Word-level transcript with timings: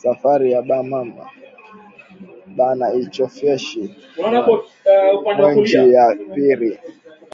Safari 0.00 0.46
ya 0.52 0.60
ba 0.68 0.78
mama 0.92 1.24
bana 2.56 2.86
ichofesha 3.02 3.82
mu 5.22 5.28
mwenji 5.40 5.80
ya 5.94 6.04
piri 6.30 6.70